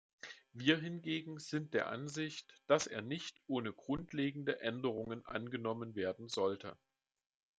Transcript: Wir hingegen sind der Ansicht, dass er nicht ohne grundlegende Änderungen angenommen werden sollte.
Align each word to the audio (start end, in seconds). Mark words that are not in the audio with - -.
Wir 0.53 0.79
hingegen 0.79 1.37
sind 1.37 1.75
der 1.75 1.89
Ansicht, 1.89 2.59
dass 2.65 2.87
er 2.87 3.03
nicht 3.03 3.39
ohne 3.45 3.71
grundlegende 3.71 4.59
Änderungen 4.59 5.23
angenommen 5.27 5.93
werden 5.93 6.27
sollte. 6.27 6.75